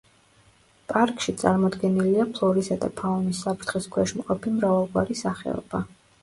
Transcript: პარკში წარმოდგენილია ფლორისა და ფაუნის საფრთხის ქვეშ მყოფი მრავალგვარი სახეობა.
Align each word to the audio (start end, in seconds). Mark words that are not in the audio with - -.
პარკში 0.93 1.35
წარმოდგენილია 1.41 2.25
ფლორისა 2.37 2.77
და 2.85 2.89
ფაუნის 3.03 3.43
საფრთხის 3.45 3.87
ქვეშ 3.97 4.15
მყოფი 4.23 4.55
მრავალგვარი 4.57 5.21
სახეობა. 5.23 5.85